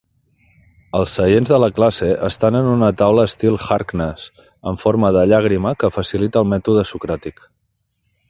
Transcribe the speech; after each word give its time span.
Els 0.99 1.11
seients 1.17 1.51
de 1.51 1.59
la 1.63 1.67
classe 1.79 2.07
estan 2.29 2.57
en 2.59 2.69
una 2.71 2.89
taula 3.01 3.27
estil 3.31 3.59
Harkness, 3.65 4.25
en 4.73 4.81
forma 4.85 5.13
de 5.19 5.25
llàgrima 5.33 5.75
que 5.83 5.93
facilita 5.99 6.45
el 6.45 6.51
mètode 6.57 6.87
socràtic. 6.95 7.47